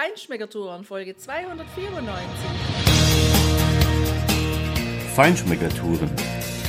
[0.00, 2.16] Feinschmeckertouren, Folge 294.
[5.14, 6.10] Feinschmeckertouren.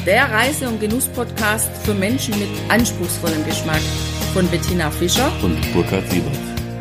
[0.05, 3.79] Der Reise- und Genuss-Podcast für Menschen mit anspruchsvollem Geschmack
[4.33, 6.35] von Bettina Fischer und Burkhard Siebert.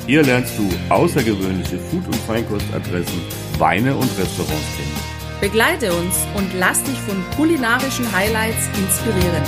[0.06, 3.20] Hier lernst du außergewöhnliche Food- und Feinkostadressen,
[3.58, 5.40] Weine und Restaurants kennen.
[5.40, 9.44] Begleite uns und lass dich von kulinarischen Highlights inspirieren.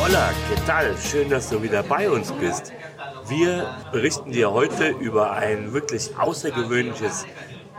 [0.00, 0.96] Hola, ¿qué tal?
[0.96, 2.72] Schön, dass du wieder bei uns bist.
[3.28, 7.26] Wir berichten dir heute über ein wirklich außergewöhnliches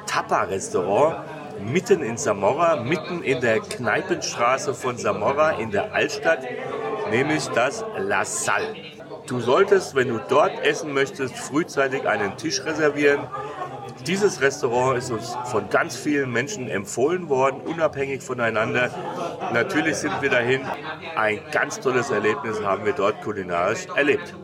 [0.06, 1.26] Tapa-Restaurant
[1.66, 6.46] mitten in Zamora, mitten in der Kneipenstraße von Zamora in der Altstadt,
[7.10, 8.76] nämlich das La Salle.
[9.26, 13.22] Du solltest, wenn du dort essen möchtest, frühzeitig einen Tisch reservieren.
[14.06, 18.92] Dieses Restaurant ist uns von ganz vielen Menschen empfohlen worden, unabhängig voneinander.
[19.52, 20.62] Natürlich sind wir dahin.
[21.16, 24.36] Ein ganz tolles Erlebnis haben wir dort kulinarisch erlebt.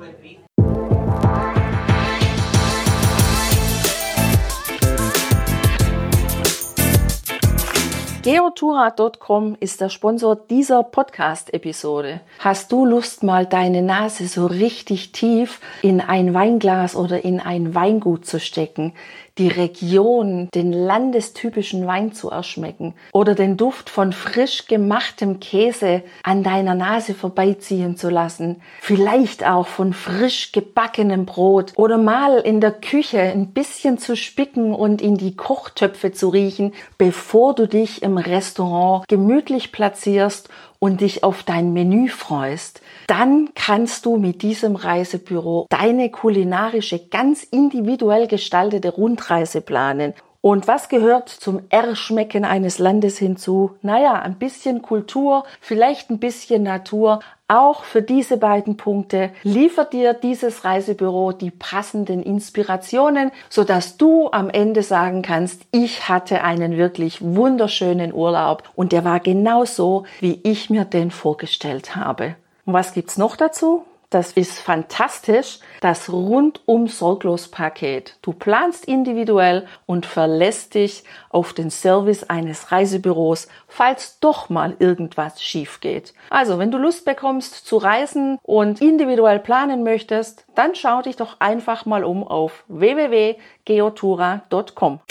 [8.26, 12.22] Geotura.com ist der Sponsor dieser Podcast-Episode.
[12.40, 17.76] Hast du Lust, mal deine Nase so richtig tief in ein Weinglas oder in ein
[17.76, 18.94] Weingut zu stecken?
[19.38, 26.42] Die Region, den landestypischen Wein zu erschmecken oder den Duft von frisch gemachtem Käse an
[26.42, 32.72] deiner Nase vorbeiziehen zu lassen, vielleicht auch von frisch gebackenem Brot oder mal in der
[32.72, 38.18] Küche ein bisschen zu spicken und in die Kochtöpfe zu riechen, bevor du dich im
[38.18, 45.68] Restaurant gemütlich platzierst und dich auf dein Menü freust, dann kannst du mit diesem Reisebüro
[45.70, 50.14] deine kulinarische, ganz individuell gestaltete Rundreise planen.
[50.46, 53.72] Und was gehört zum Erschmecken eines Landes hinzu?
[53.82, 57.22] Naja, ein bisschen Kultur, vielleicht ein bisschen Natur.
[57.48, 64.52] Auch für diese beiden Punkte liefert dir dieses Reisebüro die passenden Inspirationen, sodass du am
[64.52, 70.70] Ende sagen kannst, ich hatte einen wirklich wunderschönen Urlaub und der war genauso, wie ich
[70.70, 72.36] mir den vorgestellt habe.
[72.66, 73.84] Und was gibt's noch dazu?
[74.16, 78.18] Das ist fantastisch, das rundum sorglos Paket.
[78.22, 85.44] Du planst individuell und verlässt dich auf den Service eines Reisebüros, falls doch mal irgendwas
[85.44, 86.14] schief geht.
[86.30, 91.42] Also, wenn du Lust bekommst zu reisen und individuell planen möchtest, dann schau dich doch
[91.42, 95.02] einfach mal um auf www.geotura.com.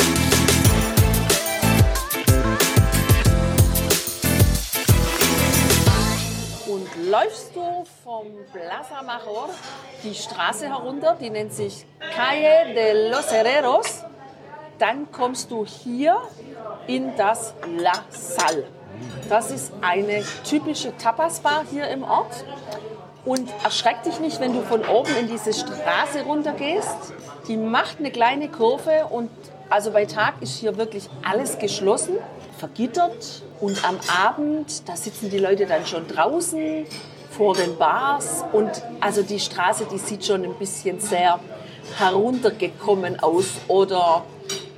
[7.14, 7.53] läufst du
[8.14, 9.48] vom Plaza Major
[10.04, 14.04] die Straße herunter, die nennt sich Calle de los Herreros.
[14.78, 16.16] Dann kommst du hier
[16.86, 18.66] in das La Salle.
[19.28, 22.44] Das ist eine typische Tapas-Bar hier im Ort.
[23.24, 27.14] Und erschreck dich nicht, wenn du von oben in diese Straße runtergehst.
[27.48, 29.30] Die macht eine kleine Kurve und
[29.70, 32.18] also bei Tag ist hier wirklich alles geschlossen,
[32.58, 33.42] vergittert.
[33.60, 36.86] Und am Abend, da sitzen die Leute dann schon draußen
[37.36, 38.44] vor den Bars.
[38.52, 41.40] Und also die Straße, die sieht schon ein bisschen sehr
[41.98, 43.46] heruntergekommen aus.
[43.68, 44.24] Oder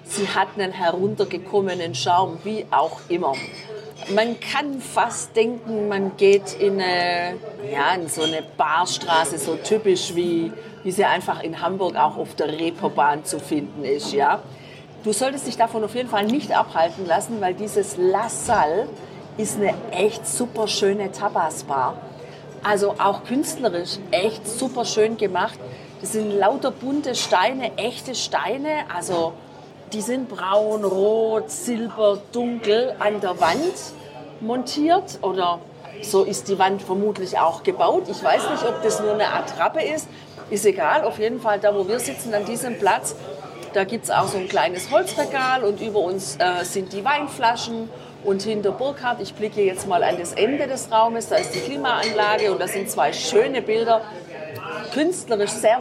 [0.04, 3.32] sie hat einen heruntergekommenen Charme, wie auch immer.
[4.14, 7.34] Man kann fast denken, man geht in, eine,
[7.72, 10.52] ja, in so eine Barstraße, so typisch wie,
[10.84, 14.12] wie sie einfach in Hamburg auch auf der Reeperbahn zu finden ist.
[14.12, 14.42] Ja?
[15.02, 18.88] Du solltest dich davon auf jeden Fall nicht abhalten lassen, weil dieses La Salle
[19.38, 21.96] ist eine echt super schöne Tabasbar.
[22.66, 25.56] Also auch künstlerisch echt super schön gemacht.
[26.00, 28.87] Das sind lauter bunte Steine, echte Steine.
[28.93, 29.34] Also
[29.93, 33.72] die sind braun, rot, silber, dunkel an der Wand
[34.41, 35.60] montiert oder
[36.03, 38.09] so ist die Wand vermutlich auch gebaut.
[38.10, 40.09] Ich weiß nicht, ob das nur eine Attrappe ist.
[40.50, 41.04] Ist egal.
[41.04, 43.15] Auf jeden Fall, da wo wir sitzen, an diesem Platz,
[43.75, 47.88] da gibt es auch so ein kleines Holzregal und über uns äh, sind die Weinflaschen.
[48.26, 51.60] Und hinter Burkhardt, ich blicke jetzt mal an das Ende des Raumes, da ist die
[51.60, 54.03] Klimaanlage und das sind zwei schöne Bilder.
[54.92, 55.78] Künstlerisch sehr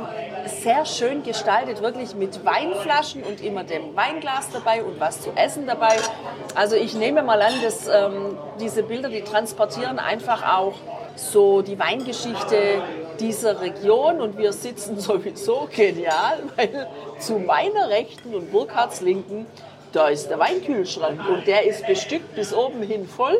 [0.61, 5.65] sehr schön gestaltet, wirklich mit Weinflaschen und immer dem Weinglas dabei und was zu essen
[5.65, 5.95] dabei.
[6.53, 10.75] Also ich nehme mal an, dass ähm, diese Bilder, die transportieren einfach auch
[11.15, 12.83] so die Weingeschichte
[13.19, 16.87] dieser Region und wir sitzen sowieso genial, weil
[17.17, 19.47] zu meiner Rechten und Burkhards Linken,
[19.95, 23.37] da ist der Weinkühlschrank und der ist bestückt bis oben hin voll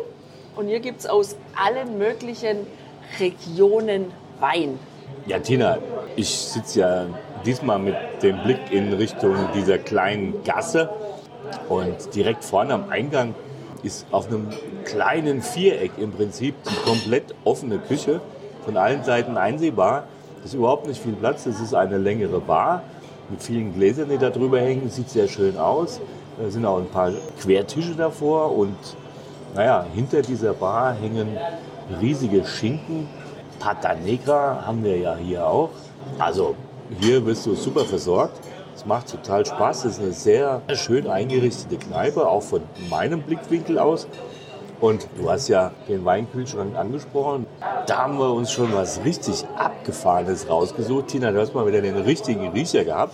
[0.55, 2.65] und hier gibt es aus allen möglichen
[3.19, 4.79] Regionen Wein.
[5.27, 5.77] Ja, Tina,
[6.15, 7.05] ich sitze ja
[7.45, 10.89] diesmal mit dem Blick in Richtung dieser kleinen Gasse
[11.67, 13.35] und direkt vorne am Eingang
[13.83, 14.49] ist auf einem
[14.83, 18.21] kleinen Viereck im Prinzip die komplett offene Küche,
[18.63, 20.07] von allen Seiten einsehbar.
[20.43, 21.45] ist überhaupt nicht viel Platz.
[21.45, 22.81] Es ist eine längere Bar
[23.29, 24.89] mit vielen Gläsern, die da drüber hängen.
[24.89, 26.01] Sieht sehr schön aus.
[26.37, 27.11] Da sind auch ein paar
[27.41, 28.75] Quertische davor und
[29.53, 31.37] naja, hinter dieser Bar hängen
[32.01, 33.07] riesige Schinken.
[33.59, 35.69] Pata Negra haben wir ja hier auch.
[36.19, 36.55] Also
[36.99, 38.37] hier wirst du super versorgt.
[38.75, 39.85] Es macht total Spaß.
[39.85, 44.07] Es ist eine sehr schön eingerichtete Kneipe, auch von meinem Blickwinkel aus.
[44.81, 47.45] Und du hast ja den Weinkühlschrank angesprochen.
[47.87, 51.07] Da haben wir uns schon was richtig Abgefahrenes rausgesucht.
[51.07, 53.13] Tina, du hast mal wieder den richtigen Riecher gehabt.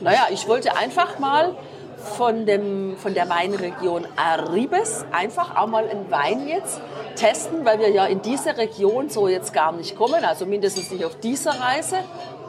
[0.00, 1.56] Naja, ich wollte einfach mal
[2.02, 6.80] von, dem, von der Weinregion Arribes einfach auch mal einen Wein jetzt
[7.16, 11.04] testen, weil wir ja in diese Region so jetzt gar nicht kommen, also mindestens nicht
[11.04, 11.96] auf dieser Reise.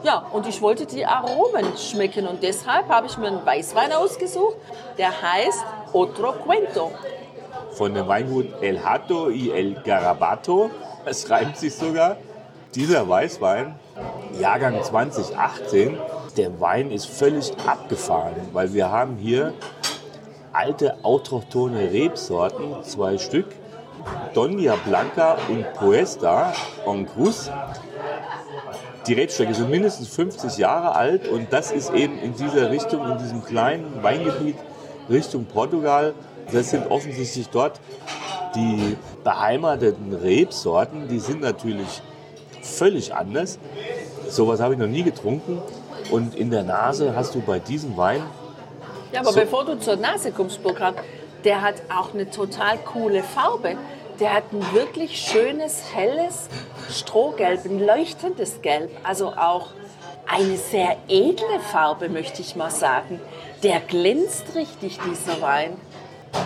[0.02, 4.56] Ja, und ich wollte die Aromen schmecken und deshalb habe ich mir einen Weißwein ausgesucht,
[4.98, 6.90] der heißt Otro Cuento.
[7.72, 10.70] Von dem Weingut El Hato y El Garabato,
[11.06, 12.16] es reimt sich sogar.
[12.74, 13.74] Dieser Weißwein,
[14.38, 15.96] Jahrgang 2018,
[16.36, 19.52] der Wein ist völlig abgefahren, weil wir haben hier
[20.52, 23.46] alte autochtone Rebsorten, zwei Stück,
[24.34, 26.52] Doña Blanca und Puesta
[26.86, 27.50] en Cruz.
[29.06, 33.18] Die Rebstöcke sind mindestens 50 Jahre alt und das ist eben in dieser Richtung, in
[33.18, 34.56] diesem kleinen Weingebiet
[35.10, 36.14] Richtung Portugal.
[36.52, 37.80] Das sind offensichtlich dort
[38.54, 41.08] die beheimateten Rebsorten.
[41.08, 42.02] Die sind natürlich
[42.62, 43.58] völlig anders.
[44.28, 45.60] Sowas habe ich noch nie getrunken.
[46.10, 48.22] Und in der Nase hast du bei diesem Wein.
[49.12, 50.96] Ja, aber so bevor du zur Nase kommst, Burkhard,
[51.44, 53.76] der hat auch eine total coole Farbe.
[54.20, 56.48] Der hat ein wirklich schönes, helles
[56.90, 58.90] Strohgelb, ein leuchtendes Gelb.
[59.02, 59.70] Also auch
[60.26, 63.20] eine sehr edle Farbe, möchte ich mal sagen.
[63.62, 65.76] Der glänzt richtig, dieser Wein.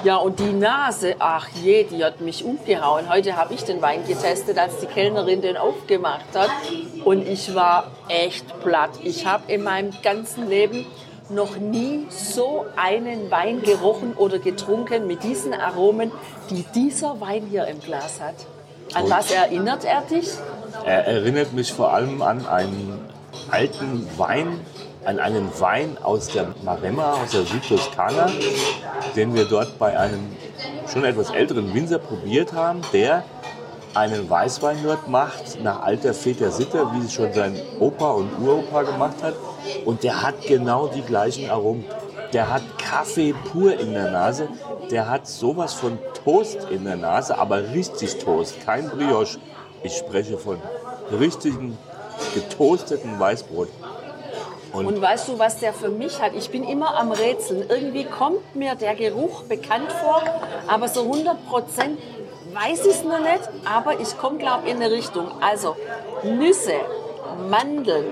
[0.05, 3.09] Ja, und die Nase, ach je, die hat mich umgehauen.
[3.11, 6.51] Heute habe ich den Wein getestet, als die Kellnerin den aufgemacht hat.
[7.05, 8.91] Und ich war echt platt.
[9.03, 10.87] Ich habe in meinem ganzen Leben
[11.31, 16.13] noch nie so einen Wein gerochen oder getrunken mit diesen Aromen,
[16.51, 18.35] die dieser Wein hier im Glas hat.
[18.95, 20.29] An und was erinnert er dich?
[20.87, 22.99] Er erinnert mich vor allem an einen
[23.51, 24.61] alten Wein,
[25.05, 28.31] an einen Wein aus der Maremma, aus der Südtoskana,
[29.17, 30.37] den wir dort bei einem
[30.93, 33.25] schon etwas älteren Winzer probiert haben, der
[33.95, 38.83] einen Weißwein dort macht, nach alter Väter Sitte, wie es schon sein Opa und Uropa
[38.83, 39.35] gemacht hat.
[39.85, 41.85] Und der hat genau die gleichen Aromen.
[42.33, 44.49] Der hat Kaffee pur in der Nase.
[44.91, 49.39] Der hat sowas von Toast in der Nase, aber richtig Toast, kein Brioche.
[49.83, 50.59] Ich spreche von
[51.19, 51.77] richtigen
[52.35, 53.69] getoasteten Weißbrot.
[54.73, 56.33] Und, und, weißt du, was der für mich hat?
[56.35, 57.65] Ich bin immer am Rätseln.
[57.69, 60.23] Irgendwie kommt mir der Geruch bekannt vor,
[60.67, 61.99] aber so 100 Prozent
[62.53, 63.49] weiß ich es noch nicht.
[63.65, 65.31] Aber ich komme, glaube ich, in eine Richtung.
[65.41, 65.77] Also
[66.23, 66.75] Nüsse,
[67.49, 68.07] Mandeln,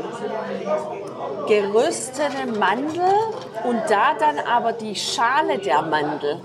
[1.46, 3.02] geröstete Mandel
[3.64, 6.40] und da dann aber die Schale der Mandel,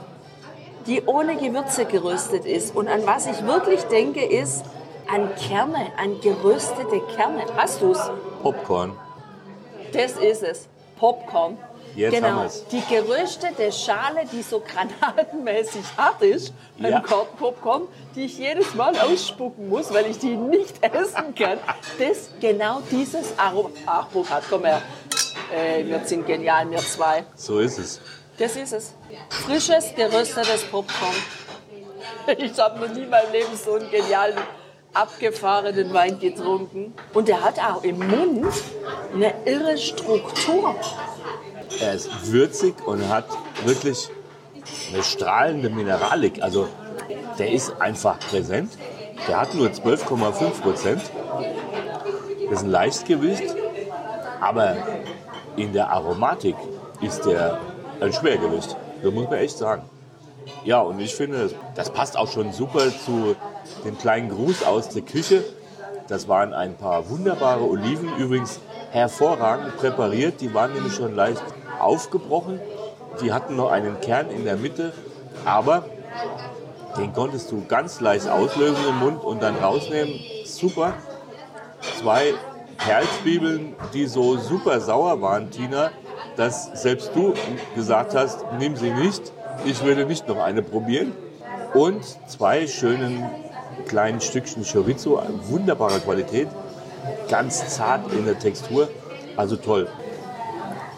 [0.87, 2.75] die ohne Gewürze geröstet ist.
[2.75, 4.65] Und an was ich wirklich denke, ist
[5.11, 7.43] an Kerne, an geröstete Kerne.
[7.55, 8.11] Hast du es?
[8.41, 8.93] Popcorn.
[9.93, 10.67] Das ist es.
[10.97, 11.57] Popcorn.
[11.95, 12.45] Jetzt genau.
[12.71, 16.99] Die geröstete Schale, die so granatenmäßig hart ist, beim Ja.
[17.01, 21.57] Popcorn, die ich jedes Mal ausspucken muss, weil ich die nicht essen kann.
[21.99, 23.71] Das, genau dieses Aroma.
[23.85, 24.81] Ach, Burkhard, komm her.
[25.53, 27.25] Äh, wir sind genial, wir zwei.
[27.35, 27.99] So ist es.
[28.37, 28.93] Das ist es.
[29.29, 31.15] Frisches, geröstetes Popcorn.
[32.37, 34.37] Ich habe noch nie in meinem Leben so einen genialen,
[34.93, 36.93] abgefahrenen Wein getrunken.
[37.13, 38.53] Und der hat auch im Mund
[39.13, 40.75] eine irre Struktur.
[41.79, 43.25] Er ist würzig und hat
[43.65, 44.09] wirklich
[44.93, 46.41] eine strahlende Mineralik.
[46.43, 46.67] Also
[47.39, 48.73] der ist einfach präsent.
[49.27, 51.01] Der hat nur 12,5 Prozent.
[52.49, 53.55] Das ist ein Leichtgewicht.
[54.41, 54.75] Aber
[55.55, 56.55] in der Aromatik
[57.01, 57.59] ist der
[57.99, 58.75] ein Schwergewicht.
[59.01, 59.83] Das muss man echt sagen.
[60.65, 63.35] Ja, und ich finde, das- das passt auch schon super zu
[63.85, 65.43] dem kleinen Gruß aus der Küche.
[66.07, 68.59] Das waren ein paar wunderbare Oliven, übrigens
[68.91, 70.41] hervorragend präpariert.
[70.41, 71.43] Die waren nämlich schon leicht
[71.79, 72.59] aufgebrochen.
[73.21, 74.93] Die hatten noch einen Kern in der Mitte,
[75.45, 75.85] aber
[76.97, 80.13] den konntest du ganz leicht auslösen im Mund und dann rausnehmen.
[80.45, 80.93] Super.
[81.99, 82.33] Zwei
[82.77, 85.91] Perlzwiebeln, die so super sauer waren, Tina,
[86.35, 87.33] dass selbst du
[87.75, 89.31] gesagt hast, nimm sie nicht.
[89.65, 91.13] Ich würde nicht noch eine probieren.
[91.73, 93.23] Und zwei schönen
[93.91, 96.47] kleinen Stückchen Chorizo, wunderbarer Qualität,
[97.29, 98.87] ganz zart in der Textur,
[99.35, 99.89] also toll.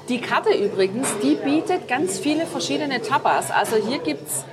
[0.10, 3.50] Die Karte übrigens, die bietet ganz viele verschiedene Tapas.
[3.50, 4.46] Also hier gibt es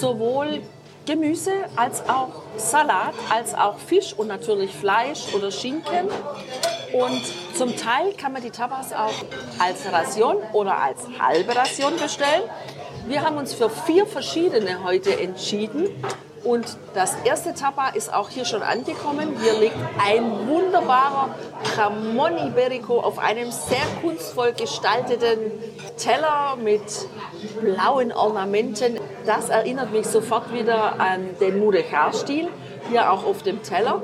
[0.00, 0.60] sowohl
[1.06, 6.06] Gemüse als auch Salat, als auch Fisch und natürlich Fleisch oder Schinken.
[6.92, 9.14] Und zum Teil kann man die Tapas auch
[9.58, 12.44] als Ration oder als halbe Ration bestellen.
[13.08, 15.88] Wir haben uns für vier verschiedene heute entschieden.
[16.44, 19.36] Und das erste Tapa ist auch hier schon angekommen.
[19.42, 21.34] Hier liegt ein wunderbarer
[21.76, 25.52] Jamon Iberico auf einem sehr kunstvoll gestalteten
[25.96, 26.82] Teller mit
[27.60, 29.00] blauen Ornamenten.
[29.26, 32.48] Das erinnert mich sofort wieder an den Mudejar-Stil,
[32.90, 34.02] hier auch auf dem Teller.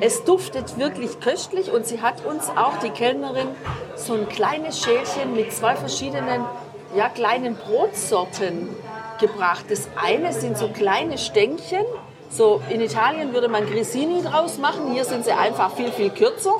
[0.00, 3.48] Es duftet wirklich köstlich und sie hat uns auch, die Kellnerin,
[3.96, 6.44] so ein kleines Schälchen mit zwei verschiedenen
[6.94, 8.68] ja, kleinen Brotsorten
[9.18, 9.66] gebracht.
[9.68, 11.84] Das eine sind so kleine Stängchen.
[12.30, 14.92] So in Italien würde man Grissini draus machen.
[14.92, 16.54] Hier sind sie einfach viel, viel kürzer.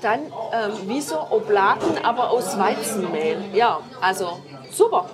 [0.00, 3.38] Dann ähm, wie so Oblaten, aber aus Weizenmehl.
[3.52, 4.40] Ja, also
[4.70, 5.06] super.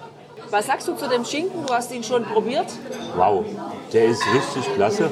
[0.51, 1.67] Was sagst du zu dem Schinken?
[1.67, 2.67] Du hast ihn schon probiert.
[3.17, 3.45] Wow,
[3.93, 5.11] der ist richtig klasse.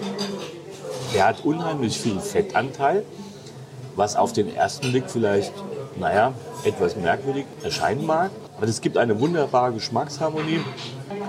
[1.14, 3.04] Der hat unheimlich viel Fettanteil,
[3.96, 5.52] was auf den ersten Blick vielleicht,
[5.96, 6.32] naja,
[6.64, 8.30] etwas merkwürdig erscheinen mag.
[8.56, 10.64] Aber es gibt eine wunderbare Geschmacksharmonie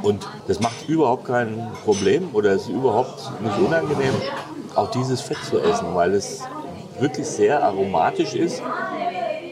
[0.04, 4.13] und das macht überhaupt kein Problem oder ist überhaupt nicht unangenehm,
[4.75, 6.44] auch dieses Fett zu essen, weil es
[7.00, 8.62] wirklich sehr aromatisch ist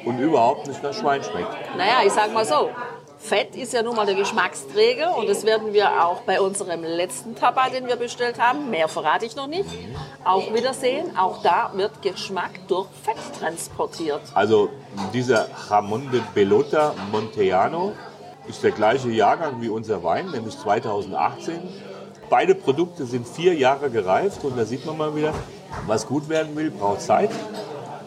[0.06, 1.54] und überhaupt nicht nach Schwein schmeckt.
[1.78, 2.70] Naja, ich sag mal so.
[3.18, 7.34] Fett ist ja nun mal der Geschmacksträger und das werden wir auch bei unserem letzten
[7.34, 9.66] Tapa, den wir bestellt haben, mehr verrate ich noch nicht,
[10.24, 11.18] auch wieder sehen.
[11.18, 14.22] Auch da wird Geschmack durch Fett transportiert.
[14.36, 14.70] Also
[15.12, 17.94] dieser Jamón de Pelota Monteano
[18.48, 21.60] ist der gleiche Jahrgang wie unser Wein, nämlich 2018.
[22.30, 25.34] Beide Produkte sind vier Jahre gereift und da sieht man mal wieder,
[25.86, 27.30] was gut werden will, braucht Zeit.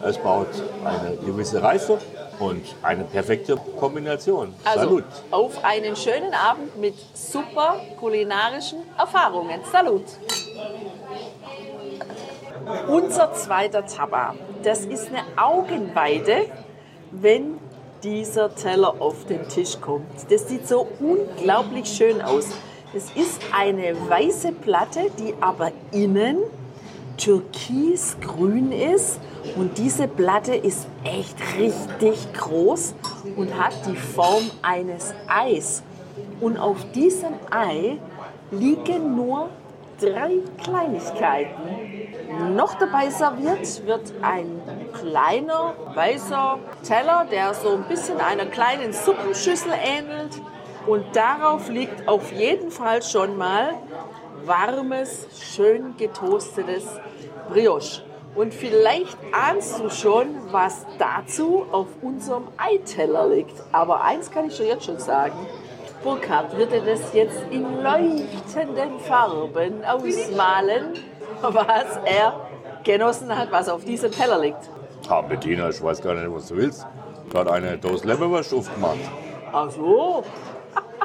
[0.03, 1.99] Es braucht eine gewisse Reife
[2.39, 4.53] und eine perfekte Kombination.
[4.63, 5.03] Also Salut!
[5.31, 9.59] auf einen schönen Abend mit super kulinarischen Erfahrungen.
[9.71, 10.05] Salut!
[12.87, 16.45] Unser zweiter Taba, das ist eine Augenweide,
[17.11, 17.57] wenn
[18.03, 20.05] dieser Teller auf den Tisch kommt.
[20.29, 22.47] Das sieht so unglaublich schön aus.
[22.93, 26.37] Es ist eine weiße Platte, die aber innen
[27.17, 29.19] türkisgrün ist.
[29.55, 32.95] Und diese Platte ist echt richtig groß
[33.35, 35.83] und hat die Form eines Eis.
[36.41, 37.97] Und auf diesem Ei
[38.51, 39.49] liegen nur
[39.99, 42.55] drei Kleinigkeiten.
[42.55, 44.61] Noch dabei serviert wird ein
[44.93, 50.41] kleiner weißer Teller, der so ein bisschen einer kleinen Suppenschüssel ähnelt.
[50.87, 53.75] Und darauf liegt auf jeden Fall schon mal
[54.45, 56.85] warmes, schön getoastetes
[57.49, 58.03] Brioche.
[58.35, 63.61] Und vielleicht ahnst du schon, was dazu auf unserem Eiteller liegt.
[63.71, 65.35] Aber eins kann ich schon jetzt schon sagen.
[66.03, 70.93] Burkhard würde das jetzt in leuchtenden Farben ausmalen,
[71.41, 72.49] was er
[72.83, 74.69] genossen hat, was auf diesem Teller liegt.
[75.11, 76.85] Ah, Bettina, ich weiß gar nicht, was du willst.
[77.31, 78.99] Gerade eine Dose Leberwurst aufgemacht.
[79.51, 80.23] Ach so,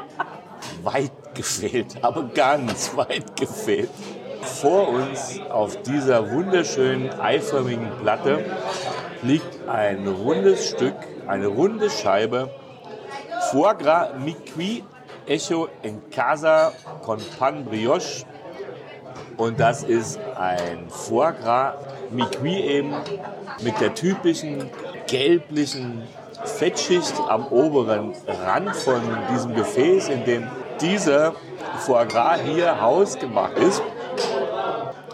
[0.83, 3.89] Weit gefehlt, aber ganz weit gefehlt.
[4.43, 8.45] Vor uns auf dieser wunderschönen eiförmigen Platte
[9.23, 10.95] liegt ein rundes Stück,
[11.25, 12.51] eine runde Scheibe
[13.49, 14.83] Foie Gras Miqui
[15.25, 16.71] Echo en Casa
[17.01, 18.23] con Pan Brioche.
[19.37, 21.75] Und das ist ein Foie Gras
[22.11, 22.93] Miqui eben
[23.61, 24.69] mit der typischen
[25.07, 26.03] gelblichen
[26.43, 29.01] Fettschicht am oberen Rand von
[29.31, 30.47] diesem Gefäß, in dem
[30.79, 31.33] dieser
[31.79, 33.81] Foie Gras hier hausgemacht ist.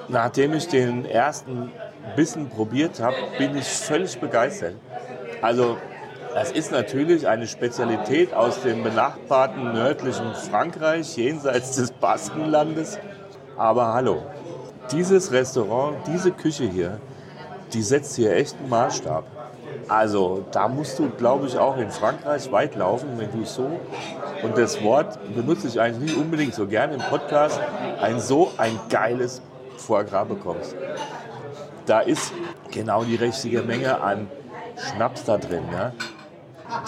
[0.08, 1.72] Nachdem ich den ersten
[2.16, 4.76] Bissen probiert habe, bin ich völlig begeistert.
[5.42, 5.78] Also
[6.34, 13.00] das ist natürlich eine Spezialität aus dem benachbarten nördlichen Frankreich, jenseits des Baskenlandes.
[13.62, 14.24] Aber hallo,
[14.92, 17.00] dieses Restaurant, diese Küche hier,
[17.72, 19.24] die setzt hier echt einen Maßstab.
[19.88, 23.70] Also da musst du, glaube ich, auch in Frankreich weit laufen, wenn du so,
[24.42, 27.62] und das Wort benutze ich eigentlich nicht unbedingt so gerne im Podcast,
[28.02, 29.44] ein so ein geiles
[29.78, 30.76] Foie Gras bekommst.
[31.86, 32.34] Da ist
[32.72, 34.28] genau die richtige Menge an
[34.76, 35.66] Schnaps da drin.
[35.72, 35.92] Ja?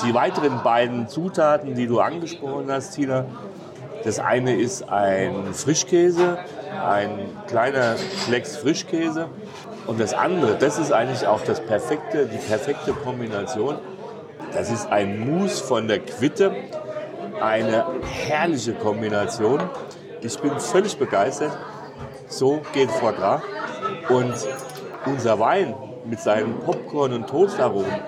[0.03, 3.25] Die weiteren beiden Zutaten, die du angesprochen hast, Tina,
[4.03, 6.39] das eine ist ein Frischkäse,
[6.73, 9.27] ein kleiner Klecks Frischkäse.
[9.87, 13.77] Und das andere, das ist eigentlich auch das perfekte, die perfekte Kombination.
[14.53, 16.55] Das ist ein Mousse von der Quitte.
[17.41, 17.85] Eine
[18.27, 19.61] herrliche Kombination.
[20.21, 21.51] Ich bin völlig begeistert.
[22.27, 23.41] So geht Foie Gras.
[24.09, 24.33] Und
[25.05, 25.75] unser Wein
[26.05, 27.99] mit seinen Popcorn- und Toastaromen,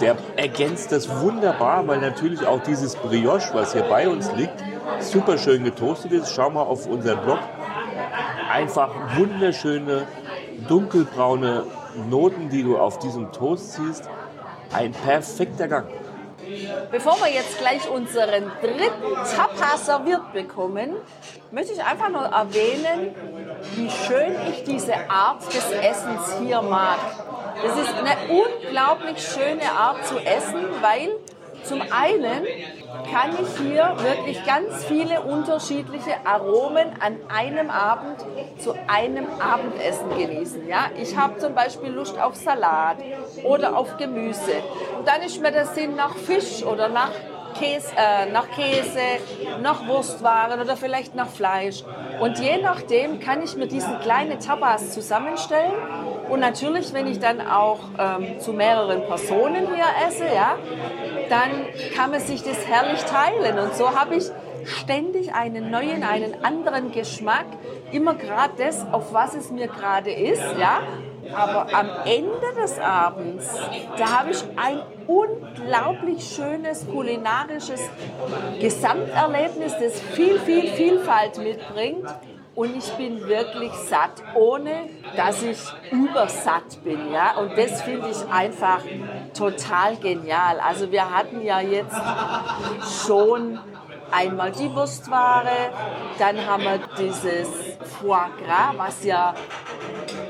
[0.00, 4.54] der ergänzt das wunderbar, weil natürlich auch dieses Brioche, was hier bei uns liegt,
[5.00, 6.32] super schön getoastet ist.
[6.32, 7.38] Schau mal auf unseren Blog.
[8.52, 10.06] Einfach wunderschöne,
[10.68, 11.64] dunkelbraune
[12.10, 14.10] Noten, die du auf diesem Toast siehst,
[14.74, 15.88] ein perfekter Gang.
[16.90, 20.96] Bevor wir jetzt gleich unseren dritten Tapas serviert bekommen,
[21.50, 23.14] möchte ich einfach nur erwähnen,
[23.74, 26.98] wie schön ich diese Art des Essens hier mag.
[27.62, 31.08] Das ist eine unglaublich schöne Art zu essen, weil
[31.64, 32.44] zum einen
[33.10, 38.18] kann ich hier wirklich ganz viele unterschiedliche Aromen an einem Abend
[38.58, 40.68] zu einem Abendessen genießen.
[40.68, 40.90] Ja?
[41.00, 42.96] Ich habe zum Beispiel Lust auf Salat
[43.44, 44.54] oder auf Gemüse.
[44.98, 47.10] Und dann ist mir der Sinn nach Fisch oder nach
[47.52, 49.00] Käse, äh, nach Käse,
[49.60, 51.84] nach Wurstwaren oder vielleicht nach Fleisch.
[52.20, 55.72] Und je nachdem kann ich mir diesen kleinen Tapas zusammenstellen.
[56.28, 60.56] Und natürlich, wenn ich dann auch ähm, zu mehreren Personen hier esse, ja,
[61.32, 61.50] dann
[61.96, 63.58] kann man sich das herrlich teilen.
[63.58, 64.24] Und so habe ich
[64.64, 67.46] ständig einen neuen, einen anderen Geschmack.
[67.90, 70.82] Immer gerade das, auf was es mir gerade ist, ja.
[71.34, 73.48] Aber am Ende des Abends,
[73.96, 77.80] da habe ich ein unglaublich schönes kulinarisches
[78.60, 82.06] Gesamterlebnis, das viel, viel Vielfalt mitbringt.
[82.54, 85.58] Und ich bin wirklich satt, ohne dass ich
[85.90, 87.10] übersatt bin.
[87.10, 87.36] Ja?
[87.38, 88.82] Und das finde ich einfach
[89.36, 90.60] total genial.
[90.60, 91.96] Also wir hatten ja jetzt
[93.06, 93.58] schon
[94.10, 95.70] einmal die Wurstware,
[96.18, 97.48] dann haben wir dieses
[97.98, 99.34] Foie Gras, was ja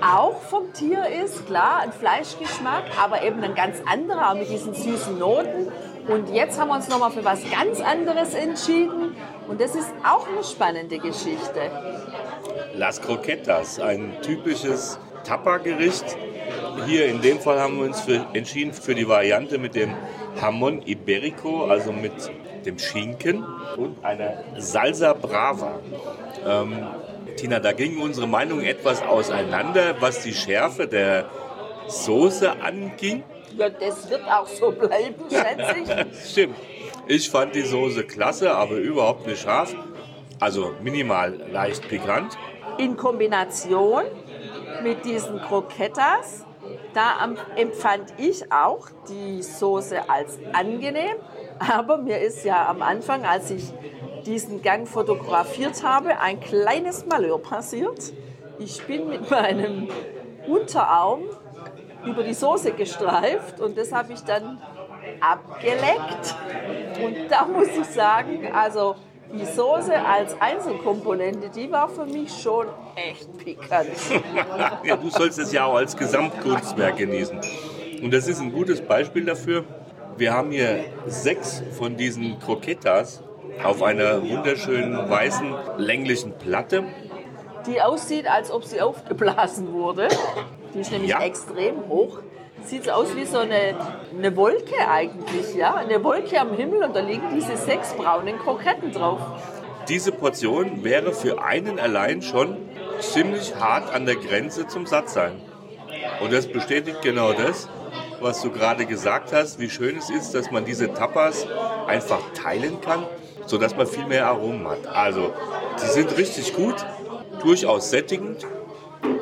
[0.00, 5.18] auch vom Tier ist, klar, ein Fleischgeschmack, aber eben ein ganz anderer, mit diesen süßen
[5.18, 5.72] Noten.
[6.08, 9.16] Und jetzt haben wir uns nochmal für was ganz anderes entschieden.
[9.48, 11.70] Und das ist auch eine spannende Geschichte.
[12.74, 16.16] Las Croquetas, ein typisches Tapa-Gericht.
[16.86, 19.94] Hier in dem Fall haben wir uns für, entschieden für die Variante mit dem
[20.40, 22.12] Hamon Iberico, also mit
[22.64, 23.44] dem Schinken
[23.76, 25.80] und einer Salsa Brava.
[26.46, 26.86] Ähm,
[27.36, 31.26] Tina, da gingen unsere Meinungen etwas auseinander, was die Schärfe der
[31.88, 33.22] Soße anging.
[33.56, 36.30] Ja, das wird auch so bleiben, schätze ich.
[36.30, 36.56] Stimmt.
[37.06, 39.74] Ich fand die Soße klasse, aber überhaupt nicht scharf.
[40.38, 42.38] Also minimal leicht pikant.
[42.78, 44.04] In Kombination
[44.82, 46.46] mit diesen Croquetas,
[46.94, 51.16] da empfand ich auch die Soße als angenehm.
[51.58, 53.64] Aber mir ist ja am Anfang, als ich
[54.24, 58.12] diesen Gang fotografiert habe, ein kleines Malheur passiert.
[58.58, 59.88] Ich bin mit meinem
[60.46, 61.22] Unterarm
[62.06, 64.60] über die Soße gestreift und das habe ich dann
[65.20, 66.34] abgeleckt.
[67.02, 68.96] Und da muss ich sagen, also
[69.32, 73.88] die Soße als Einzelkomponente, die war für mich schon echt pikant.
[74.84, 77.40] ja, du sollst es ja auch als Gesamtkunstwerk genießen.
[78.02, 79.64] Und das ist ein gutes Beispiel dafür.
[80.16, 83.22] Wir haben hier sechs von diesen Croquetas
[83.64, 86.84] auf einer wunderschönen weißen länglichen Platte.
[87.66, 90.08] Die aussieht, als ob sie aufgeblasen wurde.
[90.74, 91.22] Die ist nämlich ja.
[91.22, 92.18] extrem hoch.
[92.64, 93.76] Sieht aus wie so eine,
[94.16, 95.74] eine Wolke eigentlich, ja?
[95.74, 99.20] Eine Wolke am Himmel und da liegen diese sechs braunen Kroketten drauf.
[99.88, 102.56] Diese Portion wäre für einen allein schon
[103.00, 105.40] ziemlich hart an der Grenze zum Sattsein.
[106.22, 107.68] Und das bestätigt genau das,
[108.20, 111.46] was du gerade gesagt hast, wie schön es ist, dass man diese Tapas
[111.86, 113.04] einfach teilen kann
[113.46, 114.86] sodass man viel mehr Aromen hat.
[114.86, 115.32] Also,
[115.82, 116.76] die sind richtig gut,
[117.42, 118.46] durchaus sättigend.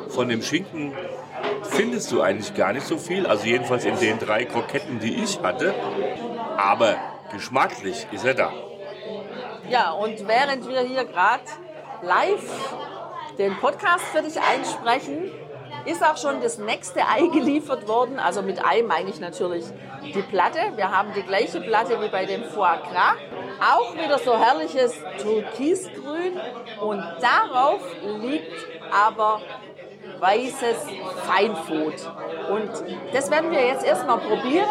[0.09, 0.93] Von dem Schinken
[1.63, 5.41] findest du eigentlich gar nicht so viel, also jedenfalls in den drei Kroketten, die ich
[5.41, 5.73] hatte.
[6.57, 6.95] Aber
[7.31, 8.53] geschmacklich ist er da.
[9.69, 11.43] Ja, und während wir hier gerade
[12.01, 12.75] live
[13.37, 15.31] den Podcast für dich einsprechen,
[15.85, 18.19] ist auch schon das nächste Ei geliefert worden.
[18.19, 19.65] Also mit Ei meine ich natürlich
[20.03, 20.59] die Platte.
[20.75, 23.15] Wir haben die gleiche Platte wie bei dem Foie Gras.
[23.59, 26.39] Auch wieder so herrliches Türkisgrün.
[26.81, 29.41] Und darauf liegt aber
[30.21, 30.77] weißes
[31.25, 31.95] Feinfood.
[32.49, 32.69] Und
[33.11, 34.69] das werden wir jetzt erstmal probieren,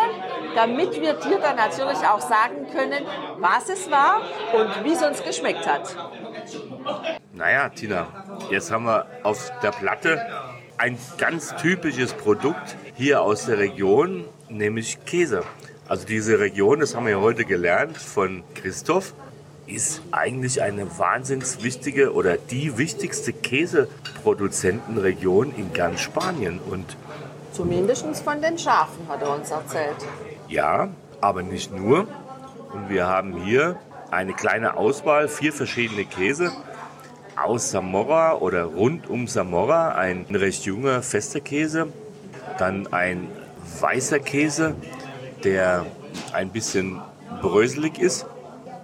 [0.54, 3.04] damit wir dir dann natürlich auch sagen können,
[3.38, 4.22] was es war
[4.54, 5.96] und wie es uns geschmeckt hat.
[7.32, 8.06] Naja, Tina,
[8.50, 10.24] jetzt haben wir auf der Platte
[10.78, 15.42] ein ganz typisches Produkt hier aus der Region, nämlich Käse.
[15.88, 19.14] Also diese Region, das haben wir heute gelernt von Christoph,
[19.70, 26.58] ist eigentlich eine wahnsinns wichtige oder die wichtigste Käseproduzentenregion in ganz Spanien.
[26.58, 26.96] Und
[27.52, 29.96] Zumindest von den Schafen, hat er uns erzählt.
[30.48, 30.88] Ja,
[31.20, 32.06] aber nicht nur.
[32.72, 33.76] Und wir haben hier
[34.10, 36.52] eine kleine Auswahl, vier verschiedene Käse
[37.36, 41.88] aus Samora oder rund um Samora, ein recht junger, fester Käse.
[42.58, 43.28] Dann ein
[43.80, 44.74] weißer Käse,
[45.44, 45.86] der
[46.32, 47.00] ein bisschen
[47.40, 48.26] bröselig ist.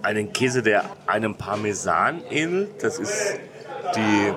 [0.07, 2.81] Einen Käse, der einem Parmesan ähnelt.
[2.81, 3.37] Das ist
[3.93, 4.33] die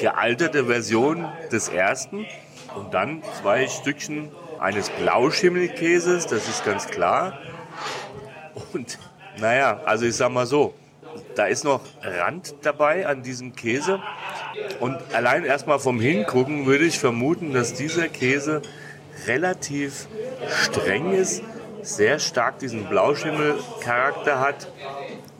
[0.00, 2.26] gealterte Version des ersten.
[2.74, 7.38] Und dann zwei Stückchen eines Blauschimmelkäses, das ist ganz klar.
[8.72, 8.98] Und
[9.38, 10.74] naja, also ich sag mal so,
[11.36, 14.00] da ist noch Rand dabei an diesem Käse.
[14.80, 18.60] Und allein erstmal vom Hingucken würde ich vermuten, dass dieser Käse
[19.28, 20.08] relativ
[20.48, 21.44] streng ist,
[21.82, 24.68] sehr stark diesen Blauschimmelcharakter hat.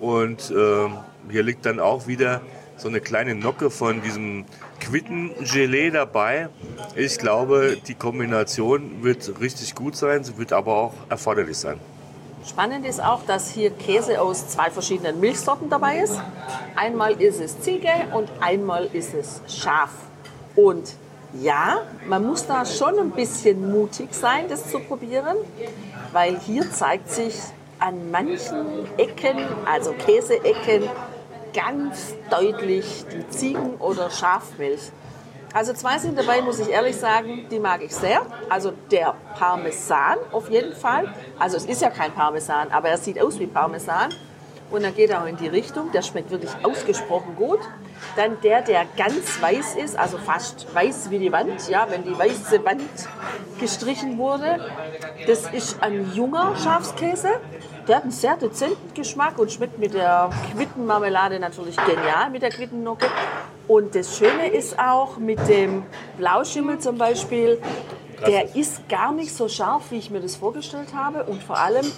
[0.01, 0.89] Und äh,
[1.31, 2.41] hier liegt dann auch wieder
[2.77, 4.45] so eine kleine Nocke von diesem
[4.81, 6.49] Quittengelee dabei.
[6.97, 11.79] Ich glaube, die Kombination wird richtig gut sein, sie wird aber auch erforderlich sein.
[12.45, 16.21] Spannend ist auch, dass hier Käse aus zwei verschiedenen Milchsorten dabei ist.
[16.75, 19.91] Einmal ist es Ziege und einmal ist es Schaf.
[20.57, 20.97] Und
[21.41, 25.37] ja, man muss da schon ein bisschen mutig sein, das zu probieren,
[26.13, 27.39] weil hier zeigt sich
[27.79, 30.89] an manchen Ecken, also Käseecken,
[31.55, 34.93] ganz deutlich die Ziegen- oder Schafmilch.
[35.55, 38.23] Also zwei sind dabei, muss ich ehrlich sagen, die mag ich sehr.
[38.49, 41.13] Also der Parmesan auf jeden Fall.
[41.39, 44.15] Also es ist ja kein Parmesan, aber er sieht aus wie Parmesan.
[44.71, 45.93] Und er geht auch in die Richtung.
[45.93, 47.61] Der schmeckt wirklich ausgesprochen gut.
[48.17, 52.17] Dann der, der ganz weiß ist, also fast weiß wie die Wand, ja, wenn die
[52.17, 52.83] weiße Wand
[53.59, 54.71] gestrichen wurde.
[55.27, 57.29] Das ist ein junger Schafskäse.
[57.89, 62.51] Der hat einen sehr dezenten Geschmack und schmeckt mit der Quittenmarmelade natürlich genial, mit der
[62.51, 63.07] Quittennocke.
[63.67, 65.85] Und das Schöne ist auch mit dem
[66.17, 67.61] Blauschimmel zum Beispiel,
[68.27, 71.25] der ist gar nicht so scharf, wie ich mir das vorgestellt habe.
[71.25, 71.91] Und vor allem,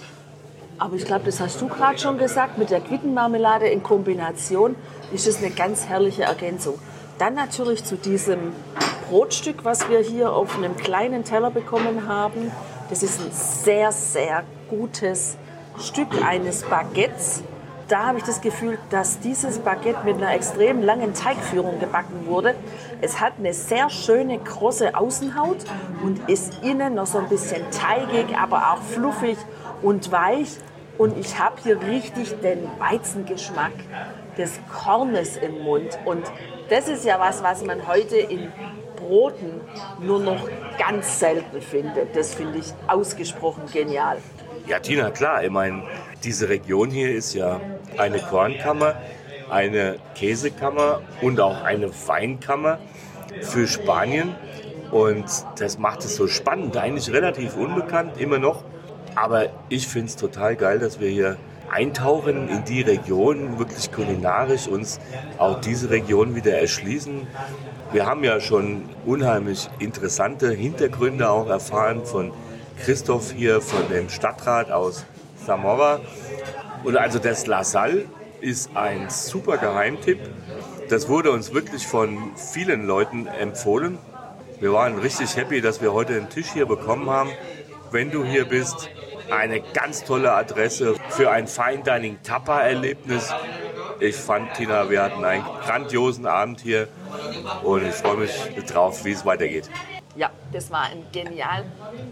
[0.77, 4.75] aber ich glaube, das hast du gerade schon gesagt, mit der Quittenmarmelade in Kombination
[5.13, 6.75] ist es eine ganz herrliche Ergänzung.
[7.17, 8.51] Dann natürlich zu diesem
[9.09, 12.51] Brotstück, was wir hier auf einem kleinen Teller bekommen haben.
[12.89, 15.37] Das ist ein sehr, sehr gutes
[15.79, 17.43] Stück eines Baguettes.
[17.87, 22.55] Da habe ich das Gefühl, dass dieses Baguette mit einer extrem langen Teigführung gebacken wurde.
[22.99, 25.57] Es hat eine sehr schöne, große Außenhaut
[26.03, 29.37] und ist innen noch so ein bisschen teigig, aber auch fluffig
[29.85, 30.49] und weich.
[30.97, 33.73] Und ich habe hier richtig den Weizengeschmack
[34.37, 35.99] des Kornes im Mund.
[36.05, 36.23] Und
[36.69, 38.51] das ist ja was, was man heute in
[38.95, 39.61] Broten
[39.99, 42.15] nur noch ganz selten findet.
[42.15, 44.17] Das finde ich ausgesprochen genial.
[44.67, 45.43] Ja, Tina, klar.
[45.43, 45.83] Ich meine,
[46.23, 47.59] diese Region hier ist ja
[47.97, 48.95] eine Kornkammer,
[49.49, 52.79] eine Käsekammer und auch eine Weinkammer
[53.41, 54.33] für Spanien.
[54.91, 55.25] Und
[55.59, 56.77] das macht es so spannend.
[56.77, 58.63] Eigentlich relativ unbekannt, immer noch.
[59.15, 61.37] Aber ich finde es total geil, dass wir hier
[61.71, 64.99] eintauchen in die Region, wirklich kulinarisch uns
[65.37, 67.27] auch diese Region wieder erschließen.
[67.91, 72.31] Wir haben ja schon unheimlich interessante Hintergründe auch erfahren von
[72.83, 75.05] Christoph hier, von dem Stadtrat aus
[75.45, 76.01] Zamora.
[76.83, 78.05] Und also das La Salle
[78.41, 80.19] ist ein super Geheimtipp.
[80.89, 83.97] Das wurde uns wirklich von vielen Leuten empfohlen.
[84.59, 87.31] Wir waren richtig happy, dass wir heute den Tisch hier bekommen haben.
[87.91, 88.89] Wenn du hier bist,
[89.31, 93.33] eine ganz tolle Adresse für ein Fine Dining Tapa Erlebnis.
[93.99, 96.87] Ich fand, Tina, wir hatten einen grandiosen Abend hier
[97.63, 98.31] und ich freue mich
[98.67, 99.69] drauf, wie es weitergeht.
[100.15, 101.65] Ja, das war ein genial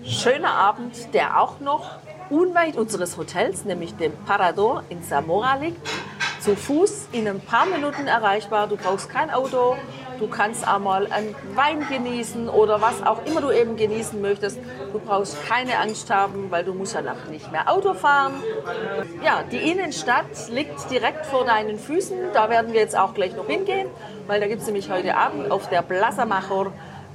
[0.06, 1.98] schöner Abend, der auch noch
[2.30, 5.88] unweit unseres Hotels, nämlich dem Parador in Zamora liegt.
[6.40, 8.68] Zu Fuß in ein paar Minuten erreichbar.
[8.68, 9.78] Du brauchst kein Auto,
[10.20, 14.60] Du kannst auch mal einen Wein genießen oder was auch immer du eben genießen möchtest.
[14.92, 18.34] Du brauchst keine Angst haben, weil du musst ja noch nicht mehr Auto fahren.
[19.24, 22.18] Ja, die Innenstadt liegt direkt vor deinen Füßen.
[22.34, 23.88] Da werden wir jetzt auch gleich noch hingehen,
[24.28, 26.72] weil da gibt es nämlich heute Abend auf der Plaza Major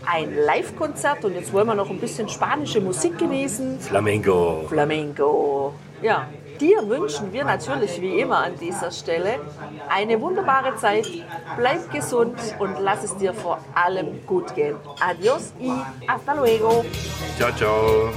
[0.07, 3.81] ein Live-Konzert und jetzt wollen wir noch ein bisschen spanische Musik genießen.
[3.81, 4.65] Flamenco.
[4.69, 5.75] Flamenco.
[6.03, 6.29] Ja,
[6.61, 9.39] Dir wünschen wir natürlich wie immer an dieser Stelle
[9.89, 11.07] eine wunderbare Zeit.
[11.57, 14.77] Bleib gesund und lass es dir vor allem gut gehen.
[14.99, 15.71] Adios y
[16.09, 16.85] hasta luego.
[17.37, 18.11] Ciao, ciao.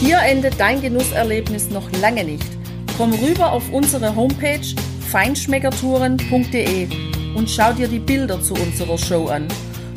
[0.00, 2.46] Hier endet dein Genusserlebnis noch lange nicht.
[2.96, 4.60] Komm rüber auf unsere Homepage
[5.10, 6.88] feinschmeckertouren.de
[7.34, 9.48] und schau dir die Bilder zu unserer Show an.